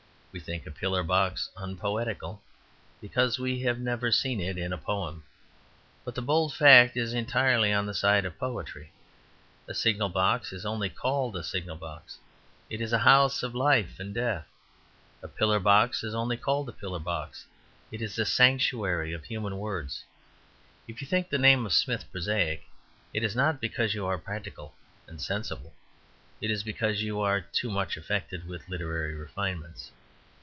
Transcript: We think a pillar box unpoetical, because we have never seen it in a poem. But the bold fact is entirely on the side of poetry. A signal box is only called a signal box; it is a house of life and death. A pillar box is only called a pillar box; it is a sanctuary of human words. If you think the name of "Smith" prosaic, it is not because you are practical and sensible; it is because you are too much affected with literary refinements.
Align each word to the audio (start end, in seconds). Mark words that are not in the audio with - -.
We 0.33 0.39
think 0.39 0.65
a 0.65 0.71
pillar 0.71 1.03
box 1.03 1.49
unpoetical, 1.57 2.39
because 3.01 3.37
we 3.37 3.59
have 3.63 3.79
never 3.81 4.13
seen 4.13 4.39
it 4.39 4.57
in 4.57 4.71
a 4.71 4.77
poem. 4.77 5.25
But 6.05 6.15
the 6.15 6.21
bold 6.21 6.53
fact 6.55 6.95
is 6.95 7.11
entirely 7.13 7.73
on 7.73 7.85
the 7.85 7.93
side 7.93 8.23
of 8.23 8.37
poetry. 8.39 8.93
A 9.67 9.73
signal 9.73 10.07
box 10.07 10.53
is 10.53 10.65
only 10.65 10.87
called 10.89 11.35
a 11.35 11.43
signal 11.43 11.75
box; 11.75 12.17
it 12.69 12.79
is 12.79 12.93
a 12.93 12.99
house 12.99 13.43
of 13.43 13.53
life 13.53 13.99
and 13.99 14.13
death. 14.15 14.47
A 15.21 15.27
pillar 15.27 15.59
box 15.59 16.01
is 16.01 16.15
only 16.15 16.37
called 16.37 16.69
a 16.69 16.71
pillar 16.71 16.99
box; 16.99 17.45
it 17.91 18.01
is 18.01 18.17
a 18.17 18.23
sanctuary 18.25 19.11
of 19.11 19.25
human 19.25 19.57
words. 19.57 20.05
If 20.87 21.01
you 21.01 21.07
think 21.07 21.27
the 21.29 21.37
name 21.37 21.65
of 21.65 21.73
"Smith" 21.73 22.09
prosaic, 22.09 22.69
it 23.13 23.21
is 23.25 23.35
not 23.35 23.59
because 23.59 23.93
you 23.93 24.05
are 24.05 24.17
practical 24.17 24.75
and 25.07 25.21
sensible; 25.21 25.73
it 26.39 26.49
is 26.49 26.63
because 26.63 27.03
you 27.03 27.19
are 27.19 27.41
too 27.41 27.69
much 27.69 27.97
affected 27.97 28.47
with 28.47 28.69
literary 28.69 29.13
refinements. 29.13 29.91